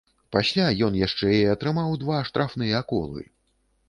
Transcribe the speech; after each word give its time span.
Пасля 0.35 0.63
ён 0.85 0.95
яшчэ 0.99 1.29
і 1.39 1.43
атрымаў 1.55 1.93
два 2.05 2.17
штрафныя 2.31 2.81
колы. 2.93 3.23